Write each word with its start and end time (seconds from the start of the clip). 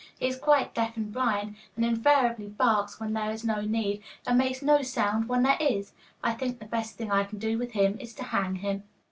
He 0.17 0.25
is 0.25 0.35
quite 0.35 0.73
deaf 0.73 0.97
and 0.97 1.13
blind, 1.13 1.55
and 1.75 1.85
invariably 1.85 2.47
barks 2.47 2.99
when 2.99 3.13
there 3.13 3.29
is 3.29 3.45
no 3.45 3.61
need, 3.61 4.01
and 4.25 4.35
makes 4.35 4.63
no 4.63 4.81
sound 4.81 5.29
when 5.29 5.43
there 5.43 5.57
is. 5.59 5.93
I 6.23 6.33
think 6.33 6.57
the 6.57 6.65
best 6.65 6.97
thing 6.97 7.11
I 7.11 7.23
can 7.23 7.37
do 7.37 7.59
with 7.59 7.73
him 7.73 7.99
is 7.99 8.15
to 8.15 8.23
hang 8.23 8.55
him. 8.55 8.81